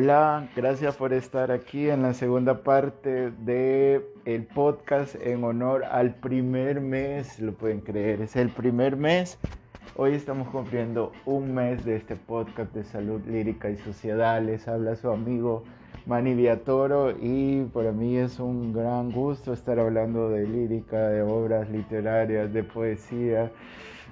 [0.00, 6.14] Hola, gracias por estar aquí en la segunda parte de el podcast en honor al
[6.14, 9.38] primer mes, lo pueden creer, es el primer mes.
[9.96, 14.40] Hoy estamos cumpliendo un mes de este podcast de salud lírica y sociedad.
[14.40, 15.64] Les habla su amigo
[16.06, 21.68] Manny Viatoro y para mí es un gran gusto estar hablando de lírica, de obras
[21.70, 23.50] literarias, de poesía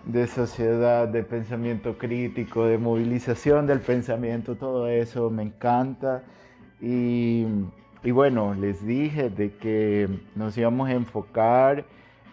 [0.07, 6.23] de sociedad, de pensamiento crítico, de movilización del pensamiento, todo eso me encanta.
[6.81, 7.45] Y,
[8.13, 11.85] bueno, les dije de que nos íbamos a enfocar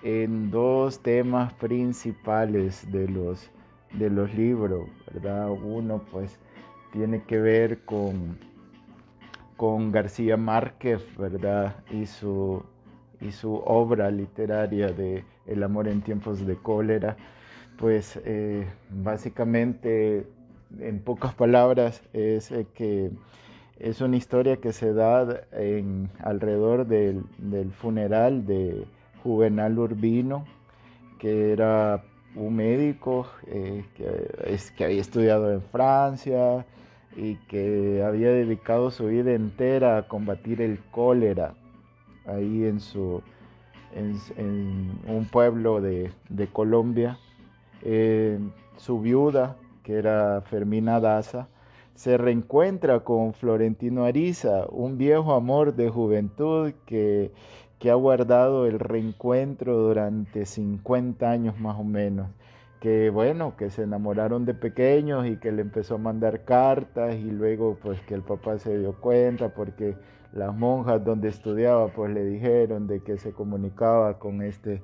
[0.03, 3.49] en dos temas principales de los,
[3.93, 5.49] de los libros, ¿verdad?
[5.49, 6.37] Uno pues
[6.91, 8.37] tiene que ver con,
[9.57, 11.75] con García Márquez, ¿verdad?
[11.89, 12.63] Y su,
[13.19, 17.17] y su obra literaria de El amor en tiempos de cólera
[17.77, 20.27] pues eh, básicamente,
[20.79, 23.11] en pocas palabras, es eh, que
[23.79, 25.45] es una historia que se da
[26.19, 27.23] alrededor del,
[27.77, 28.85] funeral de
[29.23, 30.45] Juvenal Urbino,
[31.19, 32.03] que era
[32.35, 36.65] un médico eh, que, había estudiado en Francia
[37.15, 41.53] y que había dedicado su vida entera a combatir el cólera
[42.25, 43.21] ahí en su
[43.93, 46.11] en, un pueblo de
[46.51, 47.19] Colombia
[47.83, 48.39] eh,
[48.77, 51.47] su viuda, que era Fermina Daza,
[51.95, 57.31] se reencuentra con Florentino Ariza, un viejo amor de juventud que,
[57.79, 62.29] que ha guardado el reencuentro durante 50 años más o menos.
[62.79, 67.31] Que bueno, que se enamoraron de pequeños y que le empezó a mandar cartas y
[67.31, 69.95] luego pues que el papá se dio cuenta porque
[70.33, 74.81] las monjas donde estudiaba pues le dijeron de que se comunicaba con este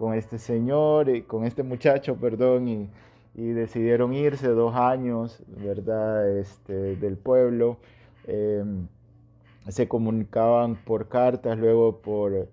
[0.00, 2.88] con este señor, y con este muchacho, perdón, y,
[3.34, 6.38] decidieron irse dos años, ¿verdad?
[6.38, 7.76] Este, del pueblo.
[8.26, 8.86] Em,
[9.68, 12.48] se comunicaban por cartas, luego por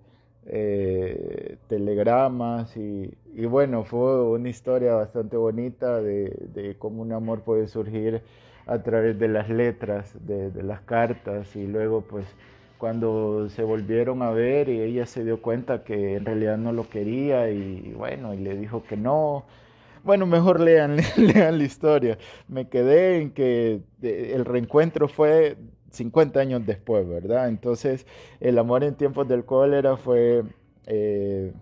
[0.45, 8.23] eh, telegramas y, bueno, fue una historia bastante bonita de, cómo un amor puede surgir
[8.65, 12.25] a través de las letras, de, de las cartas y luego pues
[12.77, 16.89] cuando se volvieron a ver y ella se dio cuenta que en realidad no lo
[16.89, 19.45] quería y bueno, y le dijo que no.
[20.03, 22.17] Bueno, mejor lean, lean la historia.
[22.47, 25.57] Me quedé en que el reencuentro fue
[25.91, 27.49] 50 años después, ¿verdad?
[27.49, 28.05] Entonces,
[28.39, 30.43] El amor en tiempos del cólera fue
[30.87, 31.53] eh,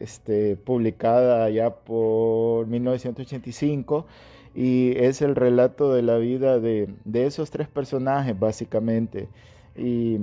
[0.00, 4.06] este, publicada ya por 1985
[4.54, 9.28] y es el relato de la vida de, de esos tres personajes, básicamente
[9.76, 10.18] y,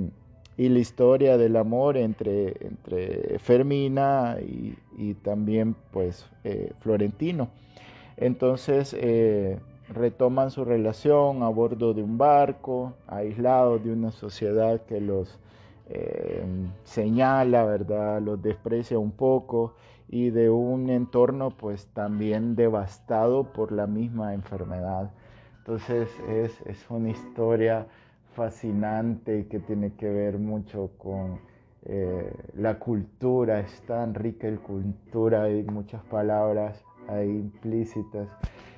[0.57, 7.49] la historia del amor entre, entre Fermina y, también pues eh, Florentino.
[8.17, 9.57] Entonces eh,
[9.89, 15.39] retoman su relación a bordo de un barco, aislados de una sociedad que los
[15.89, 16.43] eh,
[16.83, 18.21] señala, ¿verdad?
[18.21, 19.73] Los desprecia un poco
[20.07, 25.11] y de un entorno pues también devastado por la misma enfermedad.
[25.59, 27.87] Entonces es, es una historia
[28.33, 31.39] fascinante que tiene que ver mucho con
[31.85, 38.29] eh, la cultura, es tan rica la cultura, hay muchas palabras ahí implícitas.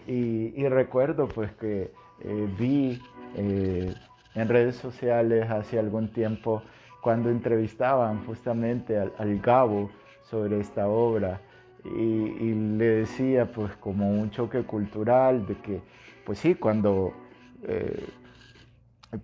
[0.07, 1.91] Y, recuerdo pues que
[2.21, 3.01] eh, vi
[3.35, 3.93] eh,
[4.35, 6.61] en redes sociales hace algún tiempo
[7.01, 9.89] cuando entrevistaban justamente al, Gabo
[10.23, 11.39] sobre esta obra
[11.85, 15.81] y, y, le decía pues como un choque cultural de que
[16.25, 17.13] pues sí, cuando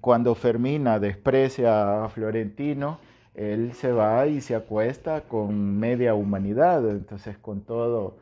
[0.01, 2.99] cuando Fermina desprecia a Florentino,
[3.35, 8.17] él se va y se acuesta con media humanidad, entonces con todo,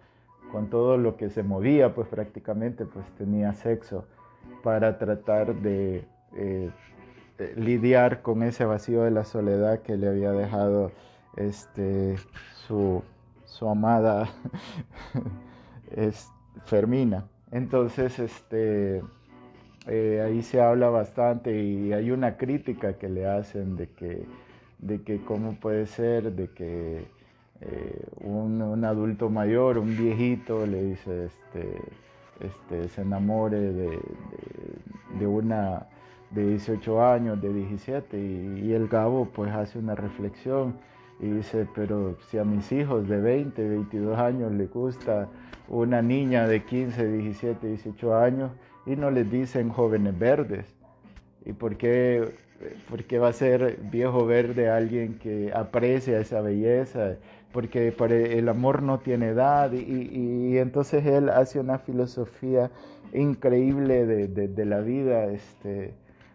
[0.52, 4.06] con todo lo que se movía, pues prácticamente pues tenía sexo
[4.64, 6.06] para tratar de
[6.36, 6.72] eh,
[7.56, 10.92] lidiar con ese vacío de la soledad que le había dejado
[11.36, 12.16] este,
[12.68, 13.04] su,
[13.46, 14.30] su amada
[15.92, 16.30] es,
[16.66, 17.26] Fermina.
[17.52, 19.02] Entonces, este,
[19.88, 24.26] eh, ahí se habla bastante y hay una crítica que le hacen de que,
[24.80, 27.06] de que cómo puede ser, de que
[27.62, 31.82] eh, un, adulto mayor, un viejito, le dice, este,
[32.42, 34.00] este, se enamore de,
[35.20, 35.88] de, una
[36.32, 40.76] de 18 años, de 17, y, el Gabo pues hace una reflexión
[41.20, 45.28] y dice, pero si a mis hijos de 20, 22 años les gusta
[45.68, 48.52] una niña de 15, 17, 18 años,
[48.88, 50.66] y no les dicen jóvenes verdes.
[51.46, 52.34] ¿Y por qué,
[52.90, 57.16] por qué va a ser viejo verde alguien que aprecia esa belleza?
[57.52, 57.94] Porque
[58.38, 62.72] el amor no tiene edad y, y, entonces él hace una filosofía
[63.14, 65.94] increíble de, de, la vida, este,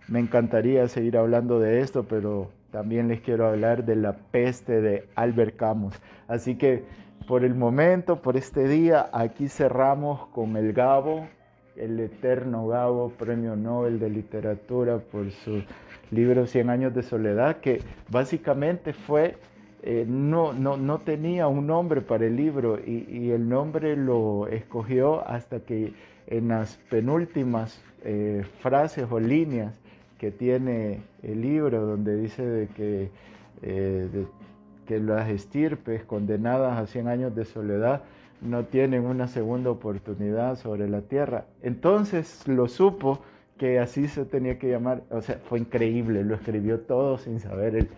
[0.08, 5.06] me encantaría seguir hablando de esto, pero también les quiero hablar de la peste de
[5.14, 5.94] Albert Camus.
[6.28, 6.84] Así que
[7.26, 11.26] por el momento, por este día, aquí cerramos con el Gabo,
[11.76, 15.62] el eterno Gabo, premio Nobel de Literatura por su
[16.10, 17.80] libro Cien años de soledad, que
[18.10, 19.36] básicamente fue,
[19.82, 25.26] eh, no, no, no, tenía un nombre para el libro y, el nombre lo escogió
[25.26, 25.92] hasta que
[26.26, 29.78] en las penúltimas eh, frases o líneas
[30.18, 33.10] que tiene el libro, donde dice de que,
[33.62, 34.08] eh,
[34.86, 38.02] que las estirpes condenadas a 100 años de soledad
[38.42, 41.46] no tienen una segunda oportunidad sobre la tierra.
[41.62, 43.20] Entonces lo supo
[43.58, 47.76] que así se tenía que llamar, o sea, fue increíble, lo escribió todo sin saber
[47.76, 47.88] él.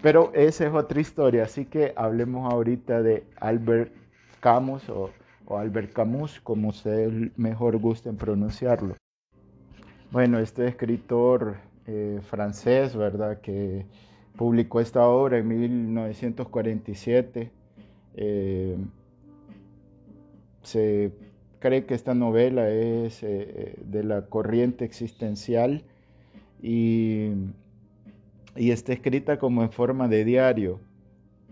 [0.00, 3.92] Pero esa es otra historia, así que hablemos ahorita de Albert
[4.40, 5.10] Camus o,
[5.48, 8.94] Albert Camus, como usted mejor gusten pronunciarlo.
[10.10, 11.56] Bueno, este escritor
[11.86, 13.40] eh, francés, ¿verdad?
[13.40, 13.86] Que
[14.36, 17.50] publicó esta obra en 1947.
[18.14, 18.76] Eh,
[20.68, 21.12] se
[21.58, 25.82] cree que esta novela es eh, de la corriente existencial
[26.62, 27.30] y,
[28.56, 30.80] y, está escrita como en forma de diario.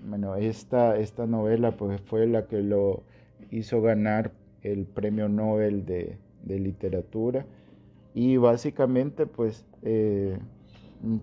[0.04, 3.02] Bueno, esta, esta novela pues fue la que lo
[3.50, 4.32] hizo ganar
[4.62, 7.46] el premio Nobel de, de literatura
[8.14, 10.38] y básicamente pues eh,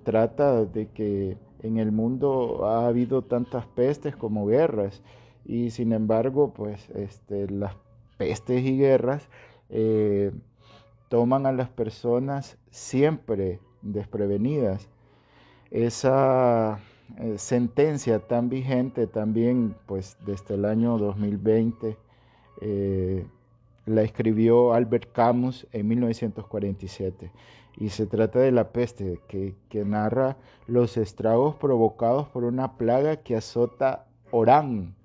[0.04, 5.02] trata de que en el mundo ha habido tantas pestes como guerras
[5.46, 7.76] y sin embargo pues este, las
[8.18, 9.28] pestes y guerras
[9.70, 10.32] eh,
[11.10, 14.88] toman a las personas siempre desprevenidas.
[15.72, 16.80] Esa
[17.20, 21.98] eh, sentencia tan vigente también pues desde el año 2020
[23.86, 27.32] la escribió Albert Camus en 1947
[27.78, 29.56] y se trata de la peste que,
[29.86, 30.38] narra
[30.68, 34.96] los estragos provocados por una plaga que azota Orán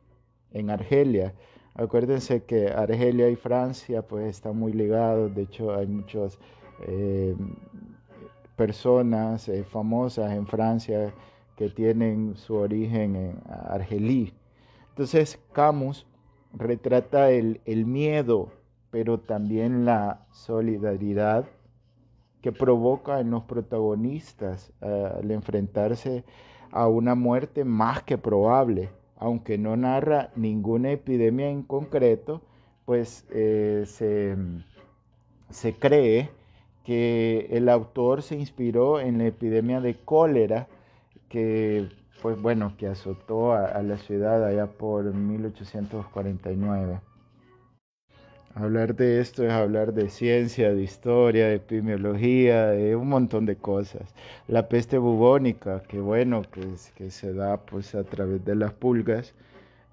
[0.53, 1.35] en Argelia.
[1.79, 6.37] Acuérdense que Argelia y Francia pues están muy ligados, de hecho hay muchas
[6.89, 7.37] eh,
[8.57, 11.15] personas eh, famosas en Francia
[11.57, 14.35] que tienen su origen en Argelí.
[14.89, 16.05] Entonces Camus
[16.53, 18.51] retrata el, miedo
[18.91, 21.45] pero también la solidaridad
[22.43, 26.25] que provoca en los protagonistas eh, al enfrentarse
[26.73, 32.41] a una muerte más que probable, aunque no narra ninguna epidemia en concreto,
[32.85, 33.85] pues eh,
[35.51, 36.31] se, cree
[36.85, 40.69] que el autor se inspiró en la epidemia de cólera
[41.29, 41.89] que
[42.23, 47.01] pues bueno que azotó a la ciudad allá por 1849.
[48.61, 53.55] Hablar de esto es hablar de ciencia, de historia, de epidemiología, de un montón de
[53.55, 54.13] cosas.
[54.49, 59.33] La peste bubónica, que bueno, que, se da pues a través de las pulgas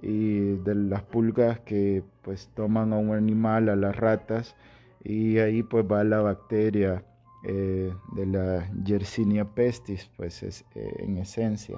[0.02, 4.56] y de las pulgas que pues toman a un animal, a las ratas,
[5.04, 7.04] y ahí pues va la bacteria
[7.44, 11.78] eh, de la Yersinia pestis, pues es, eh, en esencia.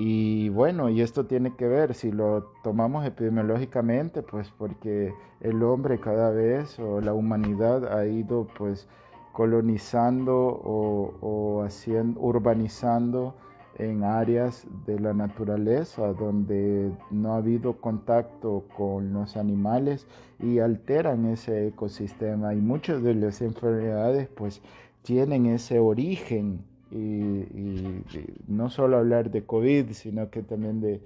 [0.00, 5.98] Y bueno, y esto tiene que ver, si lo tomamos epidemiológicamente, pues porque el hombre
[5.98, 8.86] cada vez o la humanidad ha ido pues
[9.32, 13.34] colonizando o, haciendo, urbanizando
[13.74, 20.06] en áreas de la naturaleza donde no ha habido contacto con los animales
[20.38, 22.54] y alteran ese ecosistema.
[22.54, 24.62] Y muchas de las enfermedades pues
[25.02, 28.02] tienen ese origen y,
[28.46, 31.00] no solo hablar de COVID, sino que también de,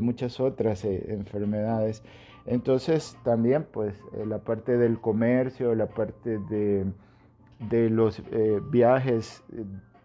[0.00, 2.02] muchas otras eh, enfermedades.
[2.46, 9.42] Entonces también pues eh, la parte del comercio, la parte de, los eh, viajes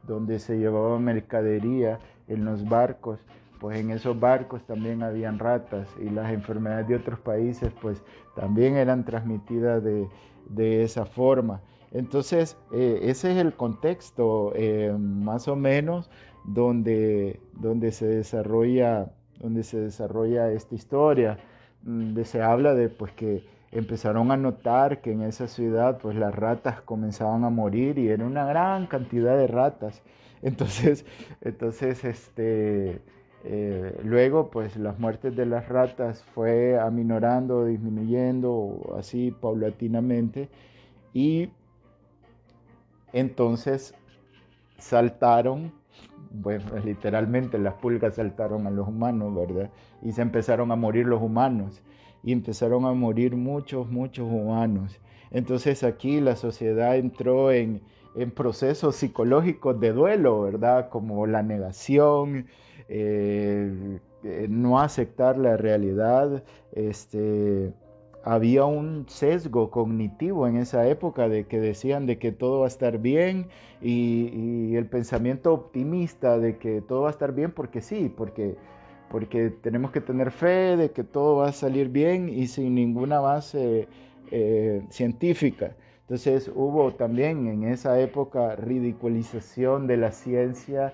[0.08, 3.20] donde se llevaba mercadería en los barcos,
[3.60, 8.02] pues en esos barcos también habían ratas y las enfermedades de otros países pues
[8.36, 10.08] también eran transmitidas de,
[10.50, 11.62] de esa forma.
[11.92, 16.10] Entonces, eh, ese es el contexto eh, más o menos
[16.46, 21.38] donde, donde, se desarrolla, donde se desarrolla esta historia,
[21.82, 26.34] donde se habla de pues, que empezaron a notar que en esa ciudad pues, las
[26.34, 30.02] ratas comenzaban a morir y era una gran cantidad de ratas.
[30.44, 31.06] Entonces,
[31.42, 33.00] entonces este,
[33.44, 40.50] eh, luego pues las muertes de las ratas fue aminorando, disminuyendo así paulatinamente
[41.14, 41.50] y
[43.14, 43.94] entonces
[44.78, 45.74] saltaron,
[46.32, 49.70] bueno, literalmente las pulgas saltaron a los humanos, ¿verdad?
[50.02, 51.82] Y se empezaron a morir los humanos.
[52.24, 55.00] Y empezaron a morir muchos, muchos humanos.
[55.32, 57.82] Entonces aquí la sociedad entró en,
[58.16, 60.90] en procesos psicológicos de duelo, ¿verdad?
[60.90, 62.48] Como la negación,
[62.90, 67.74] eh, eh, no aceptar la realidad, este,
[68.24, 72.68] había un sesgo cognitivo en esa época de que decían de que todo va a
[72.68, 73.48] estar bien
[73.82, 78.56] y, el pensamiento optimista de que todo va a estar bien porque sí, porque,
[79.10, 83.20] porque tenemos que tener fe de que todo va a salir bien y sin ninguna
[83.20, 83.88] base
[84.32, 85.76] eh, científica.
[86.02, 90.94] Entonces hubo también en esa época ridiculización de la ciencia,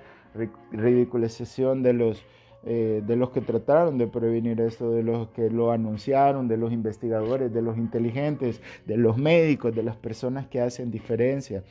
[0.72, 2.24] ridiculización de los
[2.66, 6.74] eh, de los que trataron de prevenir esto, de los que lo anunciaron, de los
[6.74, 11.64] investigadores, de los inteligentes, de los médicos, de las personas que hacen diferencia.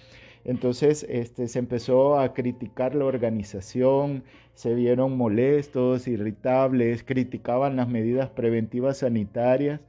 [0.44, 4.22] Entonces este, se empezó a criticar la organización,
[4.54, 9.80] se vieron molestos, irritables, criticaban las medidas preventivas sanitarias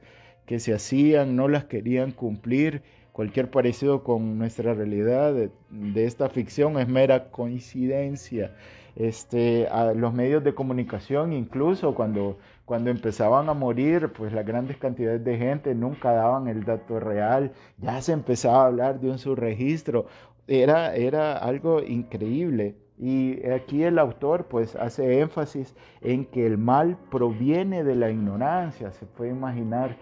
[0.46, 2.82] que se hacían, no las querían cumplir.
[3.12, 5.32] Cualquier parecido con nuestra realidad
[5.70, 8.52] de esta ficción es mera coincidencia
[8.98, 14.76] este, a los medios de comunicación, incluso cuando, cuando empezaban a morir, pues las grandes
[14.76, 19.18] cantidades de gente nunca daban el dato real, ya se empezaba a hablar de un
[19.18, 20.06] subregistro,
[20.48, 22.74] era, era algo increíble.
[22.98, 28.90] Y aquí el autor pues hace énfasis en que el mal proviene de la ignorancia,
[28.90, 29.96] se puede imaginar,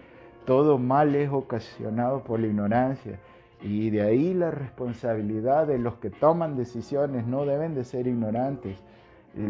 [0.45, 3.19] todo mal es ocasionado por la ignorancia.
[3.61, 8.77] Y de ahí la responsabilidad de los que toman decisiones no deben de ser ignorantes.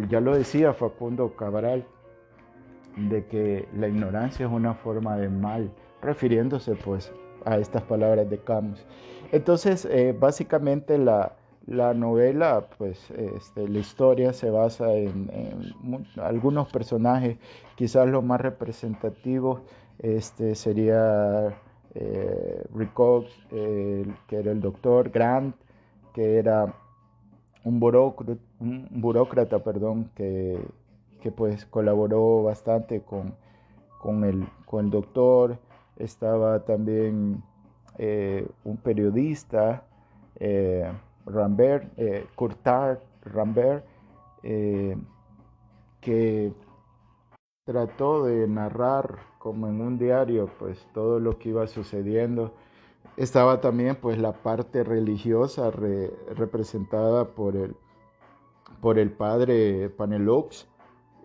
[0.10, 1.86] Ya lo decía Facundo Cabral,
[2.98, 5.72] de que la ignorancia es una forma de mal,
[6.02, 7.12] refiriéndose pues
[7.46, 8.86] a estas palabras de Camus.
[9.32, 11.34] Entonces, eh, básicamente la,
[11.68, 15.30] novela, pues este, la historia se basa en,
[16.22, 17.38] algunos personajes,
[17.76, 19.62] quizás los más representativos
[20.00, 21.56] este, sería
[21.96, 22.94] eh, Rick
[24.28, 25.56] que era el doctor, Grant,
[26.14, 26.74] que era
[27.64, 30.60] un burócrata, perdón, que,
[31.36, 33.36] pues colaboró bastante con,
[34.00, 35.60] con, el, con el doctor.
[35.98, 37.44] Estaba también
[37.98, 39.84] eh, un periodista,
[40.40, 40.90] eh,
[41.26, 42.26] Rambert, eh,
[43.26, 43.84] Rambert,
[46.02, 46.54] que
[47.68, 52.54] trató de narrar como en un diario pues todo lo que iba sucediendo.
[53.18, 57.76] Estaba también pues la parte religiosa representada por el,
[58.80, 60.66] por el padre Panelox,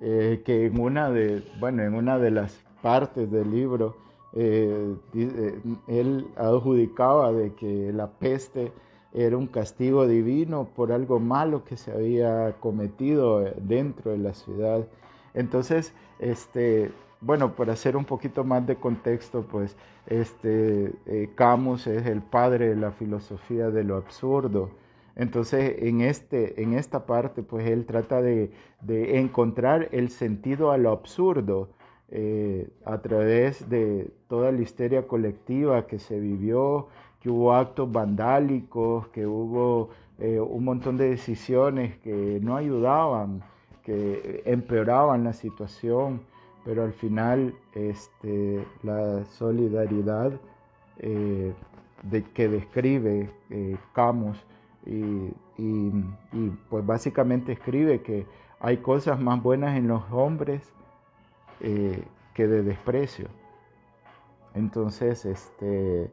[0.01, 3.95] eh, que en una de, bueno, en una de las partes del libro
[4.35, 8.73] eh, eh, él adjudicaba de que la peste
[9.13, 14.89] era un castigo divino por algo malo que se había cometido dentro de la ciudad.
[15.35, 20.93] Entonces, este, bueno, para hacer un poquito más de contexto, pues este,
[21.35, 24.71] Camus es el padre de la filosofía de lo absurdo.
[25.17, 28.51] Entonces, en, este, en esta parte, pues él trata de,
[28.89, 31.71] encontrar el sentido a lo absurdo
[32.09, 36.89] eh, a través de toda la histeria colectiva que se vivió,
[37.21, 43.43] que hubo actos vandálicos, que hubo eh, un montón de decisiones que no ayudaban,
[43.85, 46.21] que empeoraban la situación,
[46.65, 50.33] pero al final este, la solidaridad
[50.99, 51.53] eh,
[52.03, 53.31] de, que describe
[53.93, 54.39] Camus,
[54.87, 55.33] y,
[56.69, 58.27] pues básicamente escribe que
[58.61, 60.73] hay cosas más buenas en los hombres
[61.61, 62.03] eh,
[62.35, 63.29] que de desprecio.
[64.55, 66.11] Entonces, este,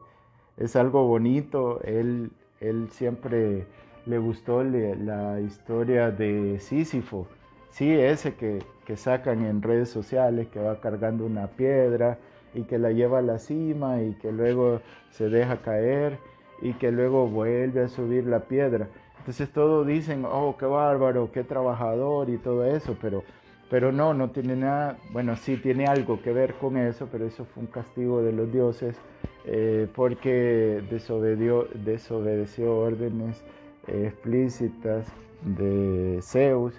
[0.56, 1.80] es algo bonito.
[1.82, 3.66] Él, él siempre
[4.06, 7.26] le gustó la historia de Sísifo.
[7.70, 12.18] Sí, ese que, que sacan en redes sociales, que va cargando una piedra
[12.54, 16.18] y que la lleva a la cima y que luego se deja caer
[16.60, 18.88] y que luego vuelve a subir la piedra.
[19.18, 23.22] Entonces todos dicen, oh, qué bárbaro, qué trabajador y todo eso, pero,
[23.68, 27.44] pero no, no tiene nada, bueno, sí tiene algo que ver con eso, pero eso
[27.44, 28.96] fue un castigo de los dioses
[29.44, 33.42] eh, porque desobedeció, órdenes
[33.86, 35.06] eh, explícitas
[35.42, 36.74] de Zeus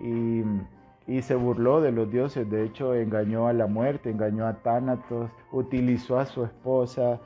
[0.00, 0.42] y,
[1.06, 5.30] y se burló de los dioses, de hecho engañó a la muerte, engañó a Tánatos,
[5.52, 7.20] utilizó a su esposa,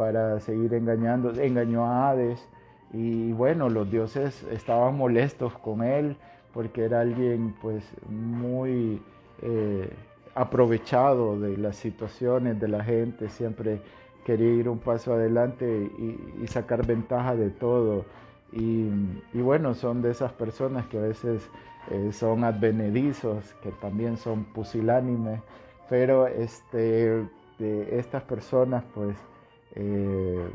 [0.00, 2.48] para seguir engañando, engañó a Hades.
[2.92, 6.16] Y bueno, los dioses estaban molestos con él
[6.54, 9.02] porque era alguien pues muy
[9.42, 9.90] eh,
[10.34, 13.82] aprovechado de las situaciones de la gente, siempre
[14.24, 18.06] quería ir un paso adelante y, sacar ventaja de todo.
[18.52, 18.88] Y,
[19.34, 21.48] bueno, son de esas personas que a veces
[21.90, 25.40] eh, son advenedizos, que también son pusilánimes,
[25.88, 27.26] pero este,
[27.58, 29.16] de estas personas pues
[29.74, 30.50] eh,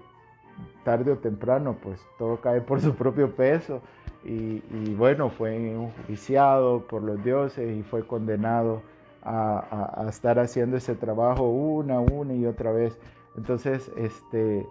[0.83, 3.81] tarde o temprano, pues todo cae por su propio peso.
[4.27, 8.81] Y, bueno, fue enjuiciado por los dioses y fue condenado
[9.21, 12.97] a, a, estar haciendo ese trabajo una, una y otra vez.
[13.37, 14.65] Entonces, este,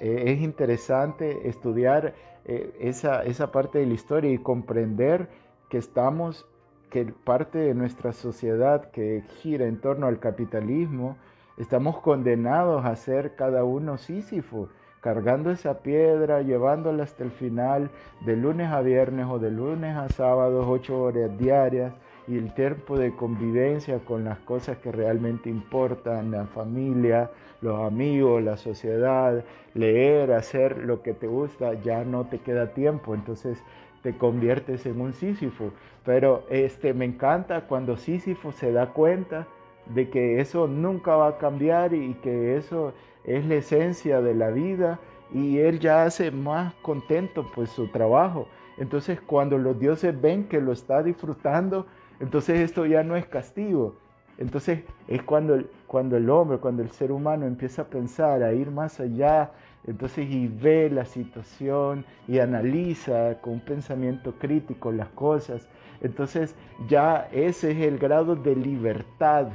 [0.00, 5.28] es interesante estudiar eh, esa, esa parte de la historia y comprender
[5.68, 6.46] que estamos,
[6.90, 11.16] que parte de nuestra sociedad que gira en torno al capitalismo,
[11.56, 14.68] estamos condenados a ser cada uno Sísifo
[15.00, 17.90] cargando esa piedra, llevándola hasta el final,
[18.24, 21.94] de lunes a viernes o de lunes a sábados, ocho horas diarias,
[22.26, 27.30] y el tiempo de convivencia con las cosas que realmente importan, la familia,
[27.62, 33.14] los amigos, la sociedad, leer, hacer lo que te gusta, ya no te queda tiempo,
[33.14, 33.62] entonces
[34.02, 35.72] te conviertes en un Sísifo.
[36.04, 39.46] Pero este, me encanta cuando Sísifo se da cuenta
[39.86, 42.92] de que eso nunca va a cambiar y que eso
[43.24, 44.98] es la esencia de la vida
[45.32, 48.48] y él ya hace más contento pues su trabajo.
[48.78, 51.86] Entonces cuando los dioses ven que lo está disfrutando,
[52.20, 53.96] entonces esto ya no es castigo.
[54.38, 58.70] Entonces es cuando, cuando el hombre, cuando el ser humano empieza a pensar, a ir
[58.70, 59.50] más allá,
[59.88, 65.66] entonces y ve la situación y analiza con un pensamiento crítico las cosas.
[66.02, 66.54] Entonces
[66.88, 69.48] ya ese es el grado de libertad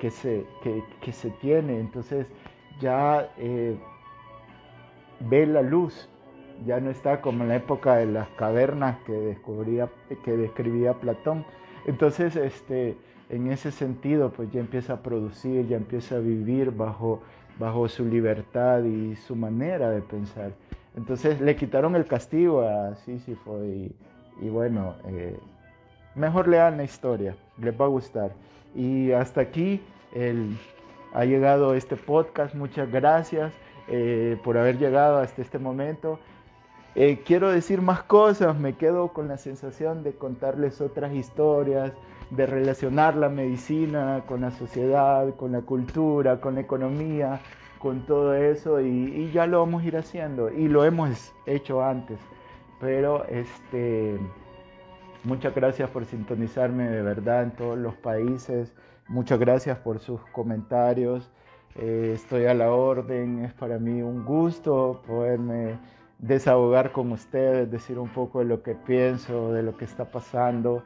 [0.00, 0.44] que se,
[1.02, 1.78] que, se tiene.
[1.78, 2.26] Entonces
[2.80, 3.76] ya eh,
[5.20, 6.08] ve la luz,
[6.66, 9.88] ya no está como en la época de las cavernas que, descubría,
[10.24, 11.44] que describía Platón.
[11.86, 12.96] Entonces, este,
[13.28, 17.22] en ese sentido, pues ya empieza a producir, ya empieza a vivir bajo,
[17.58, 20.52] bajo su libertad y su manera de pensar.
[20.96, 23.94] Entonces le quitaron el castigo a Sísifo y,
[24.40, 25.38] y bueno, eh,
[26.14, 28.32] mejor lean la historia, les va a gustar.
[28.74, 29.80] Y hasta aquí
[30.14, 30.56] el,
[31.14, 32.54] ha llegado este podcast.
[32.54, 33.54] Muchas gracias
[33.88, 36.18] eh, por haber llegado hasta este momento.
[36.96, 41.92] Eh, quiero decir más cosas, me quedo con la sensación de contarles otras historias,
[42.30, 47.40] de relacionar la medicina con la sociedad, con la cultura, con la economía,
[47.78, 51.84] con todo eso y, y ya lo vamos a ir haciendo y lo hemos hecho
[51.84, 52.18] antes.
[52.80, 54.18] Pero este,
[55.22, 58.72] muchas gracias por sintonizarme de verdad en todos los países.
[59.08, 61.30] Muchas gracias por sus comentarios.
[61.76, 63.44] Eh, estoy a la orden.
[63.44, 65.78] Es para mí un gusto poderme
[66.18, 70.82] desahogar con ustedes, decir un poco de lo que pienso, de lo que está pasando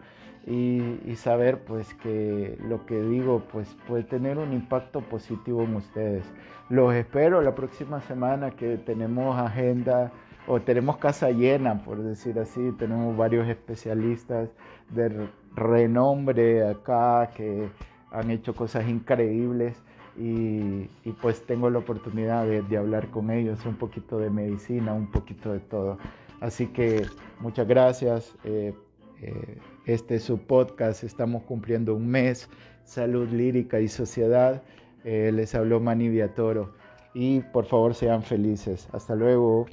[0.48, 6.24] y, saber pues que lo que digo pues puede tener un impacto positivo en ustedes.
[6.70, 10.10] Los espero la próxima semana que tenemos agenda
[10.46, 12.72] o tenemos casa llena, por decir así.
[12.78, 14.48] Tenemos varios especialistas
[14.90, 17.68] de renombre acá que
[18.10, 19.76] han hecho cosas increíbles
[20.16, 20.88] y,
[21.20, 25.60] pues tengo la oportunidad de, hablar con ellos un poquito de medicina, un poquito de
[25.60, 25.98] todo.
[26.40, 27.06] Así que
[27.40, 28.34] muchas gracias.
[28.44, 28.72] Eh,
[29.20, 32.50] eh, este es su podcast, estamos cumpliendo un mes,
[32.84, 34.62] salud lírica y sociedad.
[35.02, 36.74] Eh, les habló Mani Viatoro
[37.14, 38.86] y por favor sean felices.
[38.92, 39.66] Hasta luego.